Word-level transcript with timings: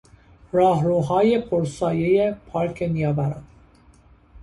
راهروهای 0.51 1.39
پر 1.39 1.65
سایهی 1.65 2.31
پارک 2.47 2.83
نیاوران 2.83 3.43